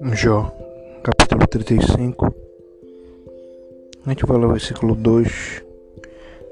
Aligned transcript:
Jó, 0.00 0.46
capítulo 1.02 1.44
35. 1.48 2.32
A 4.06 4.10
gente 4.10 4.24
vai 4.24 4.38
ler 4.38 4.46
o 4.46 4.52
versículo 4.52 4.94
2, 4.94 5.64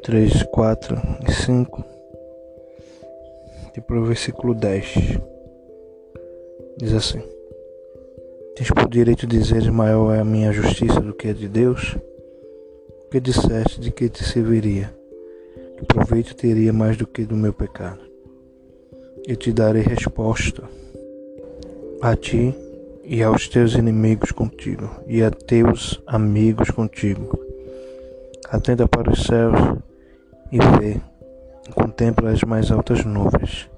3, 0.02 0.42
4 0.42 0.96
e 1.28 1.32
5. 1.32 1.84
E 3.76 3.80
para 3.80 4.00
o 4.00 4.04
versículo 4.04 4.52
10. 4.52 5.20
Diz 6.76 6.92
assim: 6.92 7.22
Tens 8.56 8.68
por 8.72 8.88
direito 8.88 9.28
de 9.28 9.38
dizer 9.38 9.70
maior 9.70 10.12
é 10.12 10.18
a 10.18 10.24
minha 10.24 10.52
justiça 10.52 11.00
do 11.00 11.14
que 11.14 11.28
a 11.28 11.32
de 11.32 11.46
Deus? 11.46 11.96
O 13.06 13.10
que 13.10 13.20
disseste 13.20 13.80
de 13.80 13.92
que 13.92 14.08
te 14.08 14.24
serviria? 14.24 14.92
Que 15.76 15.84
proveito 15.86 16.34
teria 16.34 16.72
mais 16.72 16.96
do 16.96 17.06
que 17.06 17.24
do 17.24 17.36
meu 17.36 17.52
pecado? 17.52 18.00
Eu 19.24 19.36
te 19.36 19.52
darei 19.52 19.82
resposta 19.82 20.64
a 22.02 22.16
ti 22.16 22.52
e 23.08 23.22
aos 23.22 23.48
teus 23.48 23.74
inimigos 23.74 24.32
contigo, 24.32 24.90
e 25.06 25.22
a 25.22 25.30
teus 25.30 26.02
amigos 26.08 26.70
contigo. 26.70 27.38
Atenta 28.50 28.88
para 28.88 29.12
os 29.12 29.22
céus 29.22 29.56
e 30.50 30.58
vê, 30.58 31.00
contempla 31.72 32.30
as 32.30 32.42
mais 32.42 32.72
altas 32.72 33.04
nuvens, 33.04 33.70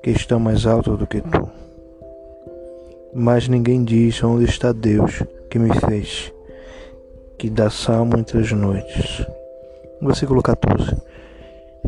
que 0.00 0.10
estão 0.10 0.38
mais 0.38 0.64
altas 0.64 0.96
do 0.96 1.08
que 1.08 1.20
tu. 1.20 1.50
Mas 3.12 3.48
ninguém 3.48 3.82
diz 3.82 4.22
onde 4.22 4.44
está 4.44 4.70
Deus 4.70 5.24
que 5.50 5.58
me 5.58 5.74
fez, 5.80 6.32
que 7.36 7.50
dá 7.50 7.68
salmo 7.68 8.16
entre 8.16 8.38
as 8.38 8.52
noites. 8.52 9.26
Versículo 10.00 10.40
14. 10.40 10.96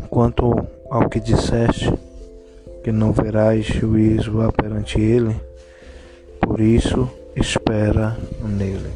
Quanto 0.09 0.67
ao 0.89 1.07
que 1.07 1.21
disseste, 1.21 1.93
que 2.83 2.91
não 2.91 3.13
verás 3.13 3.65
juízo 3.65 4.33
perante 4.57 4.99
ele, 4.99 5.48
por 6.49 6.61
isso 6.61 7.07
espera 7.35 8.17
nele. 8.41 8.89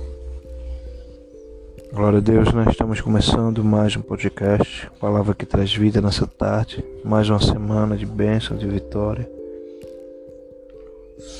Glória 1.94 2.18
a 2.18 2.22
Deus, 2.22 2.52
nós 2.52 2.70
estamos 2.70 3.00
começando 3.00 3.64
mais 3.64 3.96
um 3.96 4.02
podcast, 4.02 4.90
palavra 5.00 5.36
que 5.36 5.46
traz 5.46 5.72
vida 5.72 6.02
nessa 6.02 6.26
tarde, 6.26 6.84
mais 7.06 7.30
uma 7.30 7.40
semana 7.40 7.96
de 7.96 8.08
bênção, 8.08 8.58
de 8.58 8.66
vitória, 8.66 9.30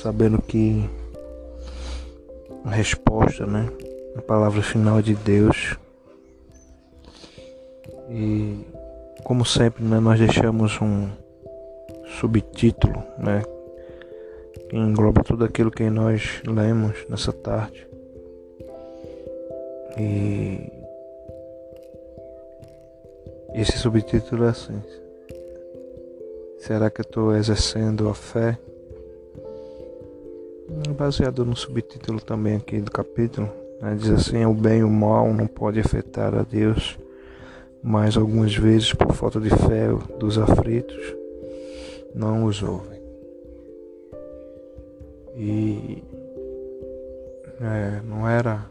sabendo 0.00 0.40
que 0.40 0.88
a 2.64 2.70
resposta, 2.70 3.44
né, 3.44 3.68
a 4.16 4.22
palavra 4.22 4.62
final 4.62 5.00
é 5.00 5.02
de 5.02 5.16
Deus. 5.16 5.76
E 8.08 8.64
como 9.24 9.44
sempre, 9.44 9.82
né, 9.82 9.98
nós 9.98 10.20
deixamos 10.20 10.80
um 10.80 11.08
subtítulo, 12.20 13.02
né, 13.18 13.42
engloba 14.78 15.22
tudo 15.22 15.44
aquilo 15.44 15.70
que 15.70 15.88
nós 15.88 16.42
lemos 16.46 17.06
nessa 17.08 17.32
tarde. 17.32 17.86
E 19.96 20.72
esse 23.54 23.78
subtítulo 23.78 24.44
é 24.44 24.48
assim: 24.48 24.82
Será 26.58 26.90
que 26.90 27.00
eu 27.00 27.04
estou 27.04 27.36
exercendo 27.36 28.08
a 28.08 28.14
fé? 28.14 28.58
Baseado 30.96 31.44
no 31.44 31.54
subtítulo 31.54 32.20
também 32.20 32.56
aqui 32.56 32.80
do 32.80 32.90
capítulo, 32.90 33.48
né, 33.80 33.94
diz 33.96 34.10
assim: 34.10 34.44
O 34.44 34.54
bem 34.54 34.80
e 34.80 34.84
o 34.84 34.90
mal 34.90 35.32
não 35.32 35.46
pode 35.46 35.78
afetar 35.78 36.34
a 36.34 36.42
Deus, 36.42 36.98
mas 37.80 38.16
algumas 38.16 38.56
vezes, 38.56 38.92
por 38.92 39.12
falta 39.12 39.40
de 39.40 39.50
fé 39.50 39.88
dos 40.18 40.36
aflitos, 40.36 41.14
não 42.12 42.44
os 42.44 42.60
ouvem. 42.62 43.03
E 45.36 46.02
é, 47.60 48.00
não 48.04 48.28
era 48.28 48.64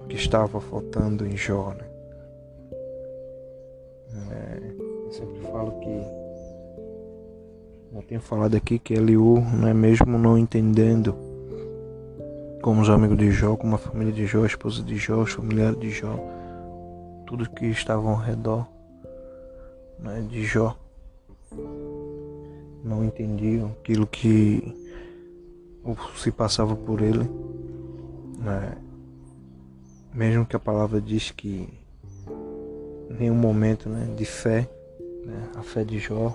o 0.00 0.06
que 0.06 0.16
estava 0.16 0.60
faltando 0.60 1.26
em 1.26 1.36
Jó. 1.36 1.74
Né? 1.74 1.84
É, 4.30 4.72
eu 5.04 5.12
sempre 5.12 5.40
falo 5.50 5.72
que 5.80 6.26
eu 7.94 8.02
tenho 8.02 8.20
falado 8.20 8.56
aqui 8.56 8.78
que 8.78 8.94
Eliú, 8.94 9.40
né, 9.40 9.74
mesmo 9.74 10.18
não 10.18 10.38
entendendo 10.38 11.14
como 12.62 12.80
os 12.80 12.90
amigos 12.90 13.18
de 13.18 13.30
Jó, 13.30 13.56
como 13.56 13.74
a 13.74 13.78
família 13.78 14.12
de 14.12 14.26
Jó, 14.26 14.42
a 14.42 14.46
esposa 14.46 14.82
de 14.82 14.96
Jó, 14.96 15.22
os 15.22 15.32
familiares 15.32 15.78
de 15.78 15.90
Jó, 15.90 16.18
tudo 17.26 17.48
que 17.50 17.66
estavam 17.66 18.10
ao 18.10 18.16
redor 18.16 18.66
né, 19.98 20.24
de 20.28 20.44
Jó 20.44 20.76
não 22.86 23.04
entendiam 23.04 23.74
aquilo 23.80 24.06
que 24.06 24.62
se 26.16 26.30
passava 26.30 26.76
por 26.76 27.02
ele. 27.02 27.28
Né? 28.38 28.78
Mesmo 30.14 30.46
que 30.46 30.54
a 30.54 30.60
palavra 30.60 31.00
diz 31.00 31.32
que 31.32 31.68
nenhum 33.10 33.34
momento 33.34 33.88
né, 33.88 34.14
de 34.16 34.24
fé, 34.24 34.68
né, 35.24 35.50
a 35.56 35.62
fé 35.62 35.82
de 35.82 35.98
Jó, 35.98 36.32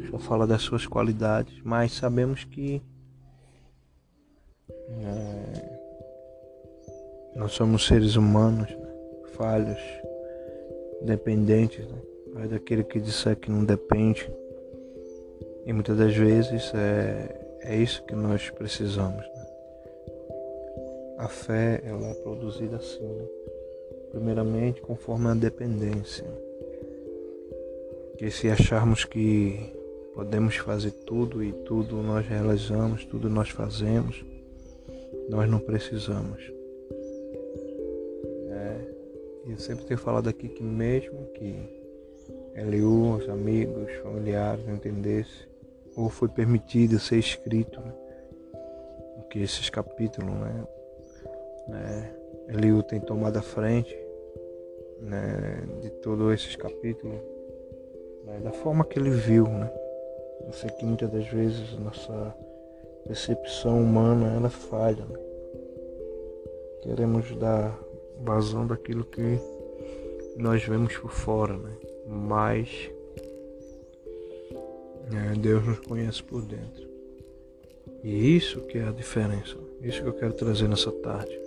Jó 0.00 0.18
fala 0.18 0.46
das 0.46 0.62
suas 0.62 0.86
qualidades, 0.86 1.60
mas 1.62 1.92
sabemos 1.92 2.44
que 2.44 2.82
é, 4.70 5.78
nós 7.36 7.52
somos 7.52 7.86
seres 7.86 8.16
humanos, 8.16 8.70
né, 8.70 8.88
falhos, 9.36 9.78
dependentes. 11.02 11.86
Daquele 12.46 12.84
que 12.84 13.00
disser 13.00 13.36
que 13.36 13.50
não 13.50 13.64
depende. 13.64 14.30
E 15.66 15.72
muitas 15.72 15.98
das 15.98 16.14
vezes 16.14 16.72
é, 16.74 17.58
é 17.62 17.76
isso 17.76 18.02
que 18.04 18.14
nós 18.14 18.48
precisamos. 18.50 19.26
Né? 19.26 19.46
A 21.18 21.28
fé 21.28 21.82
ela 21.84 22.06
é 22.06 22.14
produzida 22.14 22.76
assim, 22.76 23.04
né? 23.04 23.26
primeiramente 24.10 24.80
conforme 24.80 25.28
a 25.28 25.34
dependência. 25.34 26.24
Que 28.16 28.30
se 28.30 28.48
acharmos 28.48 29.04
que 29.04 29.72
podemos 30.14 30.56
fazer 30.56 30.92
tudo 30.92 31.44
e 31.44 31.52
tudo 31.52 31.96
nós 31.96 32.26
realizamos, 32.26 33.04
tudo 33.04 33.28
nós 33.28 33.50
fazemos, 33.50 34.24
nós 35.28 35.50
não 35.50 35.58
precisamos. 35.58 36.50
É, 38.50 38.94
eu 39.48 39.58
sempre 39.58 39.84
tenho 39.84 40.00
falado 40.00 40.28
aqui 40.28 40.48
que 40.48 40.62
mesmo 40.62 41.26
que 41.34 41.78
Eliú, 42.58 43.16
os 43.16 43.28
amigos, 43.28 43.90
familiares 44.02 44.66
entendesse, 44.68 45.48
ou 45.96 46.08
foi 46.08 46.28
permitido 46.28 46.98
ser 46.98 47.18
escrito, 47.18 47.80
né? 47.80 47.92
que 49.30 49.40
esses 49.40 49.68
capítulos, 49.68 50.30
né? 50.34 50.66
né? 51.68 52.14
Tem 52.88 52.98
tomado 53.00 53.36
a 53.36 53.42
frente 53.42 53.96
né? 55.00 55.62
de 55.82 55.90
todos 55.90 56.32
esses 56.32 56.56
capítulos, 56.56 57.20
né? 58.24 58.40
da 58.42 58.52
forma 58.52 58.84
que 58.84 58.98
ele 58.98 59.10
viu, 59.10 59.46
né? 59.46 59.70
Eu 60.46 60.52
sei 60.52 60.70
que 60.70 60.84
muitas 60.84 61.10
das 61.10 61.26
vezes 61.26 61.78
nossa 61.78 62.34
percepção 63.06 63.82
humana 63.82 64.34
ela 64.34 64.48
falha, 64.48 65.04
né? 65.04 65.18
Queremos 66.82 67.36
dar 67.36 67.78
vazão 68.20 68.66
daquilo 68.66 69.04
que 69.04 69.38
nós 70.36 70.64
vemos 70.64 70.96
por 70.96 71.10
fora, 71.10 71.56
né? 71.56 71.87
Mas 72.08 72.90
é, 75.12 75.38
Deus 75.38 75.64
nos 75.66 75.80
conhece 75.80 76.22
por 76.22 76.42
dentro. 76.42 76.88
E 78.02 78.36
isso 78.36 78.60
que 78.62 78.78
é 78.78 78.88
a 78.88 78.92
diferença, 78.92 79.56
isso 79.82 80.02
que 80.02 80.08
eu 80.08 80.14
quero 80.14 80.32
trazer 80.32 80.68
nessa 80.68 80.90
tarde. 80.90 81.38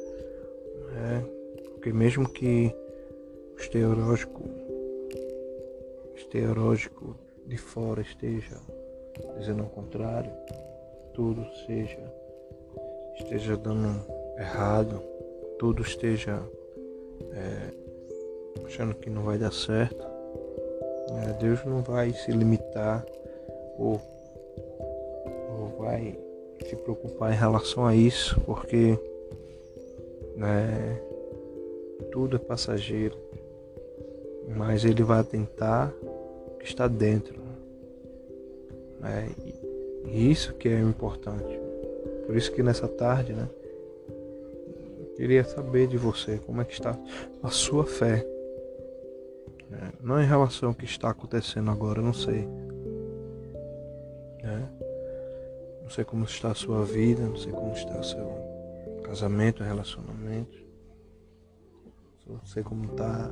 É, 0.96 1.22
porque 1.72 1.92
mesmo 1.92 2.30
que 2.30 2.74
o 3.56 3.60
estereótipo, 3.60 4.44
estereótipo 6.16 7.16
de 7.48 7.58
fora 7.58 8.02
esteja 8.02 8.58
dizendo 9.40 9.64
o 9.64 9.70
contrário, 9.70 10.32
tudo 11.14 11.46
seja 11.66 12.00
esteja 13.16 13.56
dando 13.56 14.04
errado, 14.38 15.02
tudo 15.60 15.82
esteja 15.82 16.42
é, 17.34 18.66
achando 18.66 18.96
que 18.96 19.10
não 19.10 19.24
vai 19.24 19.38
dar 19.38 19.52
certo, 19.52 20.11
né? 21.12 21.38
Deus 21.40 21.64
não 21.66 21.82
vai 21.82 22.12
se 22.12 22.32
limitar 22.32 23.06
ou, 23.78 24.02
ou 25.50 25.78
vai 25.80 26.18
se 26.68 26.76
preocupar 26.76 27.34
em 27.34 27.38
relação 27.38 27.86
a 27.86 27.96
isso, 27.96 28.40
porque 28.42 28.98
né, 30.36 31.02
tudo 32.12 32.36
é 32.36 32.40
passageiro, 32.40 33.18
mas 34.56 34.86
Ele 34.86 35.04
vai 35.04 35.24
tentar 35.24 35.94
o 36.48 36.58
que 36.58 36.66
está 36.66 36.88
dentro. 36.88 37.40
Né? 39.00 39.30
E 40.06 40.32
isso 40.32 40.54
que 40.54 40.70
é 40.70 40.80
importante. 40.80 41.60
Por 42.26 42.36
isso 42.36 42.52
que 42.52 42.64
nessa 42.64 42.88
tarde, 42.88 43.34
né? 43.34 43.48
Queria 45.16 45.44
saber 45.44 45.88
de 45.88 45.98
você 45.98 46.40
como 46.46 46.62
é 46.62 46.66
que 46.66 46.74
está 46.74 46.98
a 47.44 47.50
sua 47.50 47.86
fé. 47.86 48.26
É, 49.72 49.94
não 50.02 50.22
em 50.22 50.26
relação 50.26 50.70
ao 50.70 50.76
que 50.76 50.86
está 50.86 51.10
acontecendo 51.10 51.72
agora, 51.72 52.02
não 52.02 52.14
sei. 52.14 52.48
É. 54.44 54.82
Não 55.84 55.90
sei 55.90 56.04
como 56.04 56.26
está 56.26 56.52
a 56.52 56.56
sua 56.56 56.84
vida, 56.84 57.22
não 57.24 57.38
sei 57.38 57.52
como 57.52 57.72
está 57.74 58.00
o 58.00 58.04
seu 58.04 59.02
casamento, 59.04 59.64
relacionamento. 59.64 60.62
Não 62.28 62.46
sei 62.46 62.64
como 62.64 62.92
está 62.92 63.30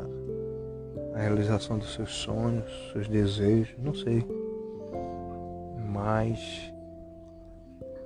a 1.14 1.18
realização 1.18 1.78
dos 1.78 1.94
seus 1.94 2.12
sonhos, 2.12 2.70
seus 2.92 3.08
desejos, 3.08 3.78
não 3.78 3.94
sei. 3.94 4.26
Mas 5.92 6.40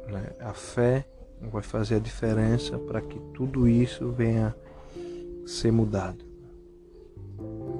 né, 0.07 0.31
a 0.39 0.53
fé 0.53 1.05
vai 1.41 1.63
fazer 1.63 1.95
a 1.95 1.99
diferença 1.99 2.77
para 2.77 3.01
que 3.01 3.19
tudo 3.33 3.67
isso 3.67 4.11
venha 4.11 4.55
ser 5.45 5.71
mudado. 5.71 6.32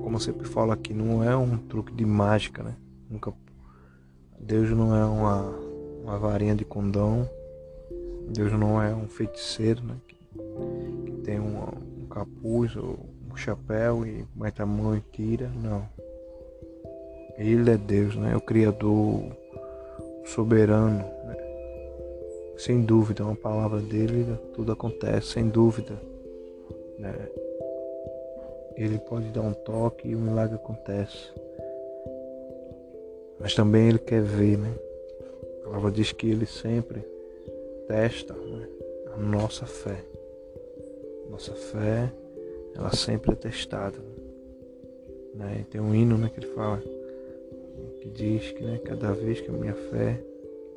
Como 0.04 0.18
eu 0.18 0.20
sempre 0.20 0.46
falo 0.46 0.74
aqui, 0.74 0.94
não 0.94 1.24
é 1.24 1.36
um 1.36 1.58
truque 1.58 1.94
de 1.94 2.06
mágica, 2.06 2.62
né? 2.62 2.76
Nunca 3.10 3.34
Deus 4.38 4.70
não 4.72 4.94
é 4.94 5.06
uma, 5.06 5.58
uma 6.04 6.20
varinha 6.20 6.54
de 6.54 6.66
condão. 6.66 7.28
Deus 8.28 8.52
não 8.52 8.82
é 8.82 8.94
um 8.94 9.08
feiticeiro, 9.08 9.82
né? 9.82 9.96
Que, 10.06 10.16
que 11.06 11.12
tem 11.24 11.40
um, 11.40 11.58
um 12.02 12.06
capuz 12.08 12.76
ou 12.76 13.00
um 13.32 13.36
chapéu 13.38 14.06
e 14.06 14.26
mete 14.36 14.62
a 14.62 14.66
mão 14.66 14.94
e 14.98 15.00
tira. 15.00 15.50
Não. 15.56 15.88
Ele 17.38 17.72
é 17.72 17.78
Deus, 17.78 18.18
né? 18.18 18.36
O 18.36 18.42
Criador 18.42 19.32
soberano. 20.26 20.98
Né? 20.98 21.38
Sem 22.58 22.82
dúvida, 22.82 23.24
uma 23.24 23.36
palavra 23.36 23.80
dele, 23.80 24.38
tudo 24.54 24.74
acontece, 24.74 25.28
sem 25.28 25.48
dúvida. 25.48 25.98
Né? 27.00 27.14
Ele 28.76 28.98
pode 29.00 29.28
dar 29.30 29.42
um 29.42 29.54
toque 29.54 30.10
e 30.10 30.16
o 30.16 30.20
milagre 30.20 30.56
acontece. 30.56 31.32
Mas 33.40 33.54
também 33.54 33.90
ele 33.90 34.00
quer 34.00 34.22
ver, 34.22 34.58
né? 34.58 34.74
A 35.62 35.66
palavra 35.66 35.92
diz 35.92 36.12
que 36.12 36.30
ele 36.30 36.46
sempre 36.46 37.02
testa 37.88 38.34
né? 38.34 38.68
a 39.14 39.18
nossa 39.18 39.66
fé. 39.66 40.04
Nossa 41.30 41.54
fé, 41.54 42.12
ela 42.76 42.92
sempre 42.96 43.34
é 43.34 43.36
testada. 43.36 43.98
Né? 45.34 45.60
E 45.62 45.64
tem 45.64 45.82
um 45.82 45.94
hino 45.94 46.18
né, 46.18 46.30
que 46.34 46.40
ele 46.40 46.54
fala, 46.54 46.82
que 48.02 48.10
diz 48.10 48.52
que 48.52 48.64
né, 48.64 48.80
cada 48.84 49.14
vez 49.14 49.42
que 49.42 49.50
a 49.50 49.54
minha 49.54 49.74
fé 49.74 50.20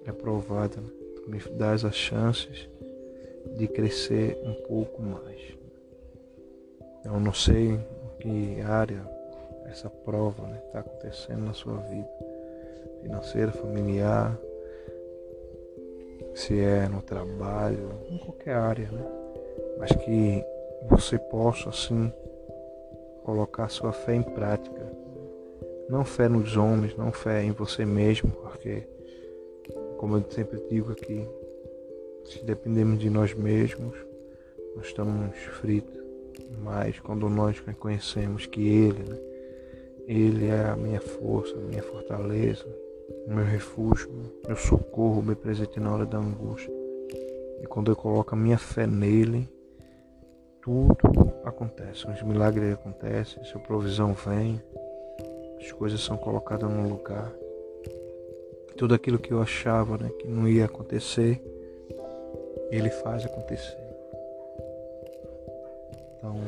é 0.07 0.13
provada, 0.13 0.77
né, 0.77 0.89
me 1.27 1.39
dás 1.57 1.85
as 1.85 1.95
chances 1.95 2.69
de 3.57 3.67
crescer 3.69 4.39
um 4.45 4.55
pouco 4.67 5.03
mais. 5.03 5.57
Eu 7.07 7.21
não 7.21 7.33
sei 7.33 7.69
em 7.71 7.87
que 8.19 8.61
área 8.63 9.01
essa 9.71 9.89
prova 9.89 10.43
está 10.43 10.49
né, 10.49 10.63
tá 10.73 10.81
acontecendo 10.81 11.45
na 11.45 11.53
sua 11.53 11.77
vida 11.77 12.09
financeira, 13.01 13.53
familiar, 13.53 14.37
se 16.35 16.59
é 16.59 16.89
no 16.89 17.01
trabalho, 17.01 17.91
em 18.11 18.19
qualquer 18.19 18.57
área, 18.57 18.91
né? 18.91 19.05
Mas 19.79 19.93
que 19.93 20.45
você 20.89 21.17
possa 21.17 21.69
assim 21.69 22.13
colocar 23.23 23.69
sua 23.69 23.93
fé 23.93 24.17
em 24.17 24.23
prática. 24.23 24.85
Não 25.89 26.05
fé 26.05 26.29
nos 26.29 26.57
homens, 26.57 26.97
não 26.97 27.13
fé 27.13 27.45
em 27.45 27.53
você 27.53 27.85
mesmo, 27.85 28.33
porque 28.33 28.83
como 29.99 30.17
eu 30.17 30.25
sempre 30.31 30.61
digo 30.69 30.91
aqui, 30.91 31.25
se 32.25 32.45
dependemos 32.45 32.99
de 32.99 33.09
nós 33.09 33.33
mesmos, 33.33 33.97
nós 34.75 34.87
estamos 34.87 35.37
fritos. 35.61 36.06
Mas 36.63 36.99
quando 37.01 37.29
nós 37.29 37.59
reconhecemos 37.61 38.47
que 38.47 38.67
Ele, 38.67 39.03
né, 39.03 39.19
Ele 40.07 40.47
é 40.47 40.71
a 40.71 40.77
minha 40.77 41.01
força, 41.01 41.55
a 41.55 41.61
minha 41.61 41.83
fortaleza, 41.83 42.67
meu 43.27 43.45
refúgio, 43.45 44.11
meu 44.47 44.57
socorro, 44.57 45.23
meu 45.23 45.37
presente 45.37 45.81
na 45.81 45.93
hora 45.93 46.07
da 46.07 46.19
angústia. 46.19 46.73
E 47.63 47.67
quando 47.67 47.91
eu 47.91 47.97
coloco 47.97 48.35
a 48.35 48.39
minha 48.39 48.59
fé 48.59 48.87
nele, 48.87 49.49
tudo 50.63 50.97
acontece, 51.45 52.09
os 52.11 52.23
milagres 52.23 52.75
acontecem, 52.75 53.43
sua 53.45 53.61
provisão 53.61 54.13
vem, 54.13 54.61
as 55.59 55.73
coisas 55.73 56.01
são 56.01 56.17
colocadas 56.17 56.71
no 56.71 56.89
lugar. 56.89 57.33
Tudo 58.77 58.95
aquilo 58.95 59.19
que 59.19 59.33
eu 59.33 59.41
achava 59.41 59.97
né, 59.97 60.11
que 60.19 60.29
não 60.29 60.47
ia 60.47 60.67
acontecer, 60.67 61.43
ele 62.71 62.91
faz 62.91 63.25
acontecer. 63.25 63.86
Então, 66.27 66.41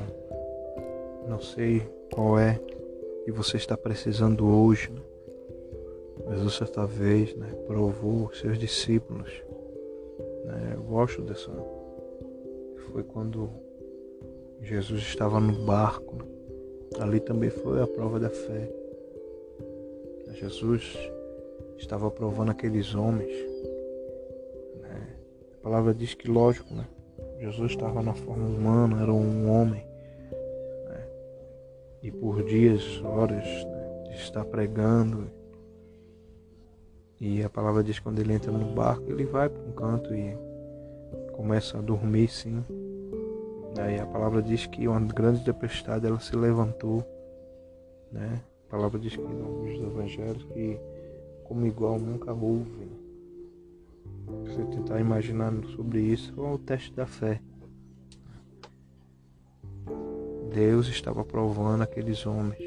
não 1.29 1.41
sei 1.41 1.89
qual 2.13 2.37
é 2.37 2.59
que 3.25 3.31
você 3.31 3.57
está 3.57 3.77
precisando 3.77 4.45
hoje. 4.45 4.91
Né? 4.91 5.01
Jesus 6.31 6.55
certa 6.55 6.85
vez 6.85 7.33
né, 7.37 7.47
provou 7.65 8.33
seus 8.35 8.59
discípulos. 8.59 9.31
Né, 10.45 10.73
eu 10.75 10.83
gosto 10.83 11.23
dessa. 11.23 11.49
Foi 12.91 13.05
quando 13.05 13.51
Jesus 14.63 15.03
estava 15.03 15.39
no 15.39 15.65
barco. 15.65 16.17
Né, 16.17 16.25
ali 16.99 17.21
também 17.21 17.51
foi 17.51 17.81
a 17.81 17.87
prova 17.87 18.19
da 18.19 18.31
fé. 18.31 18.69
Jesus 20.33 20.99
estava 21.77 22.11
provando 22.11 22.51
aqueles 22.51 22.97
homens. 22.97 23.33
Né, 24.81 25.17
a 25.53 25.63
palavra 25.63 25.95
diz 25.95 26.15
que, 26.15 26.29
lógico, 26.29 26.75
né, 26.75 26.85
Jesus 27.39 27.73
estava 27.73 28.03
na 28.03 28.15
forma 28.15 28.47
humana, 28.47 29.03
era 29.03 29.13
um 29.13 29.51
homem. 29.51 29.85
Né, 30.89 31.09
e 32.03 32.11
por 32.11 32.43
dias, 32.45 33.03
horas, 33.05 33.45
né, 33.45 34.15
estar 34.17 34.45
pregando 34.45 35.31
e 37.21 37.43
a 37.43 37.51
palavra 37.51 37.83
diz 37.83 37.99
que 37.99 38.05
quando 38.05 38.21
ele 38.21 38.33
entra 38.33 38.53
no 38.53 38.73
barco, 38.75 39.11
ele 39.11 39.25
vai 39.25 39.49
para 39.49 39.61
um 39.61 39.73
canto 39.73 40.15
e 40.15 40.37
começa 41.33 41.79
a 41.79 41.81
dormir 41.81 42.29
sim. 42.29 42.65
Aí 43.77 43.99
a 43.99 44.07
palavra 44.07 44.41
diz 44.41 44.67
que 44.67 44.87
uma 44.87 45.01
grande 45.01 45.45
tempestade 45.45 46.07
ela 46.07 46.21
se 46.21 46.37
levantou. 46.37 47.05
Né? 48.13 48.41
A 48.69 48.71
palavra 48.71 49.01
diz 49.01 49.17
que 49.17 49.23
nos 49.23 49.81
evangelhos 49.81 50.45
que 50.45 50.79
como 51.43 51.67
igual 51.67 51.99
nunca 51.99 52.33
houve. 52.33 52.89
Né? 54.29 54.51
Você 54.51 54.65
tentar 54.77 55.01
imaginar 55.01 55.53
sobre 55.77 56.01
isso 56.01 56.35
é 56.37 56.41
o 56.41 56.59
teste 56.59 56.93
da 56.93 57.07
fé. 57.07 57.41
Deus 60.53 60.89
estava 60.89 61.25
provando 61.25 61.83
aqueles 61.83 62.27
homens. 62.27 62.63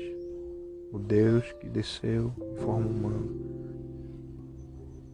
O 0.91 0.99
Deus 0.99 1.51
que 1.53 1.69
desceu 1.69 2.31
em 2.53 2.57
forma 2.57 2.87
humana 2.87 3.51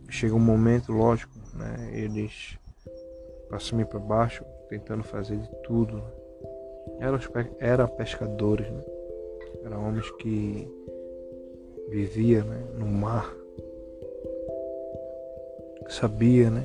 chega 0.09 0.33
um 0.33 0.39
momento, 0.39 0.91
lógico, 0.91 1.33
né? 1.53 1.91
Eles 1.93 2.57
para 3.47 3.59
cima 3.59 3.81
e 3.81 3.85
para 3.85 3.99
baixo, 3.99 4.43
tentando 4.69 5.03
fazer 5.03 5.37
de 5.37 5.49
tudo. 5.63 6.03
Eram, 6.99 7.19
eram 7.59 7.87
pescadores, 7.87 8.69
né? 8.69 8.83
Eram 9.63 9.87
homens 9.87 10.09
que 10.11 10.67
viviam 11.89 12.45
né, 12.45 12.63
no 12.77 12.87
mar. 12.87 13.33
Sabia, 15.89 16.49
né? 16.49 16.63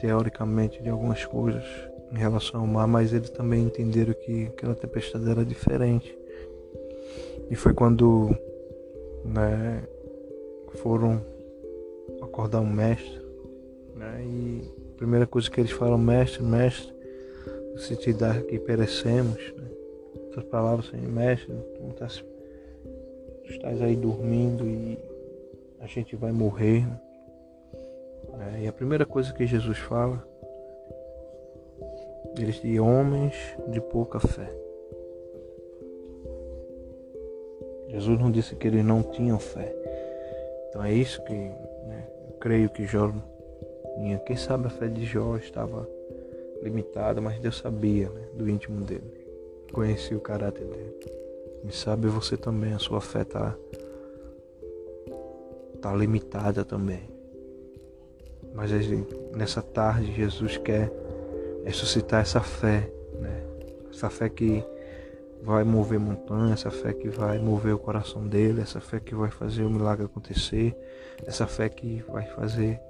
Teoricamente 0.00 0.82
de 0.82 0.88
algumas 0.88 1.24
coisas 1.24 1.64
em 2.12 2.18
relação 2.18 2.60
ao 2.60 2.66
mar, 2.66 2.86
mas 2.86 3.12
eles 3.12 3.30
também 3.30 3.64
entenderam 3.64 4.14
que 4.14 4.46
aquela 4.46 4.74
tempestade 4.74 5.28
era 5.28 5.44
diferente. 5.44 6.16
E 7.50 7.54
foi 7.54 7.72
quando 7.72 8.36
né, 9.24 9.82
foram 10.76 11.20
acordar 12.22 12.60
um 12.60 12.70
mestre. 12.70 13.20
Né? 13.94 14.24
E 14.24 14.62
a 14.94 14.96
primeira 14.96 15.26
coisa 15.26 15.50
que 15.50 15.60
eles 15.60 15.72
falam, 15.72 15.98
mestre, 15.98 16.42
mestre, 16.42 16.94
se 17.76 17.96
te 17.96 18.12
dá 18.12 18.40
que 18.40 18.58
perecemos. 18.58 19.52
Né? 19.56 19.68
Outras 20.26 20.44
palavras 20.46 20.86
assim, 20.88 21.06
mestre, 21.06 21.52
tu, 21.74 21.94
tá, 21.94 22.06
tu 22.06 23.50
estás 23.50 23.80
aí 23.82 23.96
dormindo 23.96 24.66
e 24.66 24.98
a 25.80 25.86
gente 25.86 26.16
vai 26.16 26.32
morrer. 26.32 26.86
Né? 26.86 27.00
É, 28.38 28.64
e 28.64 28.68
a 28.68 28.72
primeira 28.72 29.06
coisa 29.06 29.32
que 29.32 29.46
Jesus 29.46 29.78
fala, 29.78 30.22
eles 32.38 32.60
de 32.60 32.78
homens 32.78 33.34
de 33.68 33.80
pouca 33.80 34.20
fé. 34.20 34.50
Jesus 37.88 38.18
não 38.18 38.30
disse 38.30 38.54
que 38.56 38.66
eles 38.66 38.84
não 38.84 39.02
tinham 39.02 39.38
fé. 39.38 39.74
Então 40.68 40.84
é 40.84 40.92
isso 40.92 41.22
que 41.24 41.32
né, 41.32 42.06
creio 42.40 42.68
que 42.68 42.84
Jó 42.86 43.10
tinha. 43.94 44.18
Quem 44.18 44.36
sabe 44.36 44.66
a 44.66 44.70
fé 44.70 44.88
de 44.88 45.04
Jó 45.04 45.36
estava 45.36 45.88
limitada, 46.62 47.20
mas 47.20 47.38
Deus 47.38 47.58
sabia 47.58 48.10
né, 48.10 48.28
do 48.34 48.48
íntimo 48.48 48.84
dele. 48.84 49.26
Conhecia 49.72 50.16
o 50.16 50.20
caráter 50.20 50.66
dele. 50.66 50.94
E 51.64 51.72
sabe 51.72 52.06
você 52.08 52.36
também, 52.36 52.72
a 52.74 52.78
sua 52.78 53.00
fé 53.00 53.22
está 53.22 53.56
tá 55.80 55.94
limitada 55.94 56.64
também. 56.64 57.15
Mas 58.56 58.70
nessa 59.36 59.60
tarde 59.60 60.12
Jesus 60.12 60.56
quer 60.56 60.90
ressuscitar 61.64 62.22
essa 62.22 62.40
fé, 62.40 62.90
né? 63.20 63.42
Essa 63.92 64.08
fé 64.08 64.28
que 64.30 64.64
vai 65.42 65.62
mover 65.62 66.00
montanha, 66.00 66.54
essa 66.54 66.70
fé 66.70 66.92
que 66.92 67.08
vai 67.08 67.38
mover 67.38 67.74
o 67.74 67.78
coração 67.78 68.26
dele, 68.26 68.62
essa 68.62 68.80
fé 68.80 68.98
que 68.98 69.14
vai 69.14 69.30
fazer 69.30 69.62
o 69.62 69.70
milagre 69.70 70.06
acontecer, 70.06 70.74
essa 71.26 71.46
fé 71.46 71.68
que 71.68 72.02
vai 72.08 72.24
fazer 72.26 72.80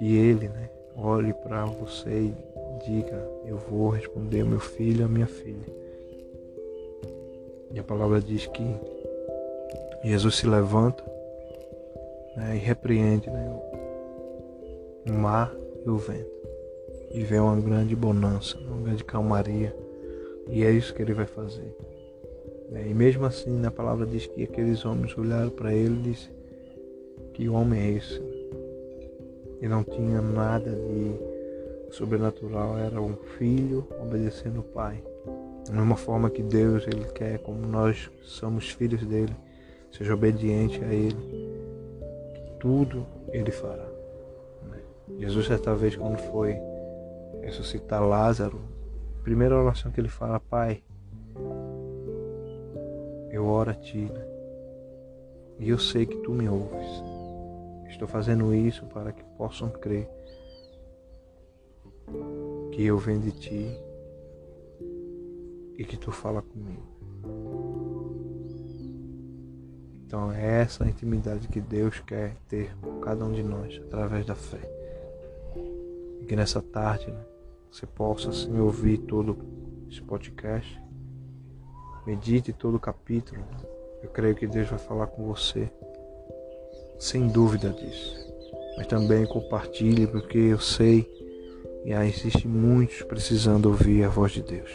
e 0.00 0.16
ele, 0.16 0.48
né, 0.48 0.70
olhe 0.96 1.32
para 1.34 1.64
você 1.64 2.10
e 2.10 2.34
diga: 2.86 3.22
Eu 3.44 3.58
vou 3.58 3.90
responder 3.90 4.44
meu 4.44 4.60
filho, 4.60 5.04
a 5.04 5.08
minha 5.08 5.26
filha. 5.26 5.66
E 7.72 7.78
a 7.78 7.84
palavra 7.84 8.20
diz 8.20 8.46
que 8.46 8.76
Jesus 10.02 10.36
se 10.36 10.46
levanta 10.46 11.04
né, 12.36 12.56
e 12.56 12.58
repreende 12.58 13.28
né, 13.30 13.60
o 15.06 15.12
mar 15.12 15.54
e 15.84 15.90
o 15.90 15.96
vento. 15.96 16.30
E 17.12 17.22
vê 17.22 17.38
uma 17.38 17.60
grande 17.60 17.96
bonança, 17.96 18.58
uma 18.58 18.82
grande 18.82 19.04
calmaria. 19.04 19.74
E 20.48 20.64
é 20.64 20.70
isso 20.70 20.94
que 20.94 21.02
ele 21.02 21.14
vai 21.14 21.26
fazer. 21.26 21.74
É, 22.72 22.86
e 22.86 22.94
mesmo 22.94 23.24
assim, 23.24 23.58
na 23.58 23.70
palavra 23.70 24.06
diz 24.06 24.26
que 24.26 24.44
aqueles 24.44 24.84
homens 24.84 25.16
olharam 25.18 25.50
para 25.50 25.74
ele 25.74 25.96
e 25.96 26.12
disse 26.12 26.30
que 27.34 27.48
homem 27.48 27.80
é 27.80 27.90
esse? 27.92 28.22
E 29.60 29.68
não 29.68 29.82
tinha 29.82 30.20
nada 30.20 30.70
de 30.70 31.94
sobrenatural, 31.94 32.78
era 32.78 33.00
um 33.00 33.16
filho 33.38 33.86
obedecendo 34.00 34.60
o 34.60 34.62
pai. 34.62 35.02
Da 35.66 35.72
mesma 35.72 35.96
forma 35.96 36.30
que 36.30 36.42
Deus 36.42 36.86
ele 36.86 37.04
quer, 37.12 37.38
como 37.40 37.66
nós 37.66 38.10
somos 38.22 38.70
filhos 38.70 39.04
dele, 39.04 39.34
seja 39.92 40.14
obediente 40.14 40.82
a 40.84 40.92
ele, 40.92 41.50
tudo 42.58 43.06
ele 43.32 43.50
fará. 43.50 43.88
Jesus 45.18 45.46
certa 45.46 45.74
vez 45.74 45.96
quando 45.96 46.18
foi 46.18 46.56
ressuscitar 47.42 48.02
Lázaro, 48.02 48.60
a 49.18 49.22
primeira 49.22 49.56
oração 49.56 49.90
que 49.90 50.00
ele 50.00 50.08
fala, 50.08 50.40
Pai, 50.40 50.82
eu 53.30 53.46
oro 53.46 53.70
a 53.70 53.74
Ti, 53.74 53.98
né? 53.98 54.24
e 55.58 55.68
eu 55.68 55.78
sei 55.78 56.06
que 56.06 56.16
Tu 56.18 56.32
me 56.32 56.48
ouves. 56.48 57.02
Estou 57.88 58.08
fazendo 58.08 58.54
isso 58.54 58.86
para 58.86 59.12
que 59.12 59.22
possam 59.36 59.68
crer 59.68 60.08
que 62.72 62.84
eu 62.84 62.98
venho 62.98 63.20
de 63.20 63.32
Ti 63.32 63.78
e 65.76 65.84
que 65.84 65.96
Tu 65.96 66.10
fala 66.10 66.42
comigo. 66.42 66.90
Então 70.06 70.32
é 70.32 70.62
essa 70.62 70.88
intimidade 70.88 71.46
que 71.46 71.60
Deus 71.60 72.00
quer 72.00 72.34
ter 72.48 72.74
com 72.80 72.98
cada 73.00 73.24
um 73.24 73.32
de 73.32 73.42
nós 73.42 73.80
através 73.86 74.26
da 74.26 74.34
fé. 74.34 74.79
Que 76.30 76.36
nessa 76.36 76.62
tarde 76.62 77.10
né, 77.10 77.18
você 77.72 77.84
possa 77.84 78.28
assim, 78.28 78.56
ouvir 78.60 78.98
todo 78.98 79.36
esse 79.90 80.00
podcast 80.00 80.80
Medite 82.06 82.52
todo 82.52 82.76
o 82.76 82.78
capítulo. 82.78 83.42
Eu 84.00 84.10
creio 84.10 84.36
que 84.36 84.46
Deus 84.46 84.68
vai 84.68 84.78
falar 84.78 85.08
com 85.08 85.24
você. 85.26 85.68
Sem 87.00 87.26
dúvida 87.26 87.70
disso. 87.70 88.14
Mas 88.76 88.86
também 88.86 89.26
compartilhe, 89.26 90.06
porque 90.06 90.38
eu 90.38 90.60
sei 90.60 91.04
e 91.84 91.92
aí 91.92 92.08
existe 92.08 92.46
muitos 92.46 93.02
precisando 93.02 93.66
ouvir 93.66 94.04
a 94.04 94.08
voz 94.08 94.30
de 94.30 94.42
Deus. 94.42 94.70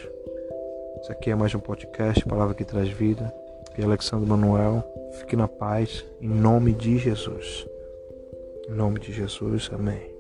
Isso 1.01 1.11
aqui 1.13 1.31
é 1.31 1.35
mais 1.35 1.55
um 1.55 1.59
podcast, 1.59 2.25
Palavra 2.25 2.53
que 2.53 2.65
Traz 2.65 2.89
Vida. 2.89 3.33
E 3.77 3.81
Alexandre 3.81 4.27
Manuel, 4.27 4.83
fique 5.13 5.37
na 5.37 5.47
paz, 5.47 6.05
em 6.19 6.27
nome 6.27 6.73
de 6.73 6.97
Jesus. 6.97 7.65
Em 8.67 8.73
nome 8.73 8.99
de 8.99 9.13
Jesus, 9.13 9.69
amém. 9.73 10.14